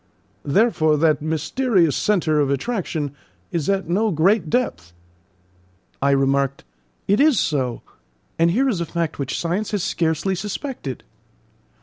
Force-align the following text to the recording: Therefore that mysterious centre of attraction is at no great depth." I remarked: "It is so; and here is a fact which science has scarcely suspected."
Therefore 0.45 0.97
that 0.97 1.21
mysterious 1.21 1.95
centre 1.95 2.39
of 2.39 2.49
attraction 2.49 3.11
is 3.51 3.69
at 3.69 3.87
no 3.87 4.09
great 4.09 4.49
depth." 4.49 4.93
I 6.01 6.09
remarked: 6.09 6.63
"It 7.07 7.19
is 7.19 7.39
so; 7.39 7.83
and 8.39 8.49
here 8.49 8.67
is 8.67 8.81
a 8.81 8.85
fact 8.87 9.19
which 9.19 9.37
science 9.37 9.69
has 9.69 9.83
scarcely 9.83 10.33
suspected." 10.33 11.03